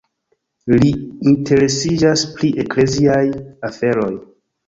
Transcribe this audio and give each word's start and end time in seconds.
Li 0.83 0.87
interesiĝas 1.31 2.23
pri 2.39 2.51
ekleziaj 2.65 3.21
aferoj. 3.71 4.11